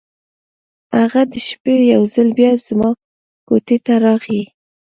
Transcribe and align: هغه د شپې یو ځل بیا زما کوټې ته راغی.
هغه 0.97 1.21
د 1.31 1.33
شپې 1.47 1.75
یو 1.93 2.01
ځل 2.13 2.27
بیا 2.37 2.51
زما 2.67 2.89
کوټې 3.47 3.77
ته 3.85 3.93
راغی. 4.05 4.43